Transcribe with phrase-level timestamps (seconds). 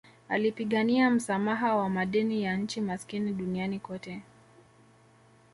[0.29, 4.21] Alipigania msamaha wa madeni ya nchi maskini duniani kote